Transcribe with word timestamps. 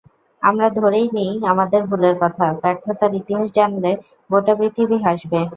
আমরা 0.41 0.67
ধরেই 0.77 1.07
নিই 1.13 1.33
আমাদের 1.51 1.81
ভুলের 1.89 2.15
কথা, 2.21 2.45
ব্যর্থতার 2.61 3.11
ইতিহাস 3.21 3.47
জানলে 3.57 3.91
গোটা 4.29 4.53
পৃথিবী 4.59 4.97
হাসবে। 5.05 5.39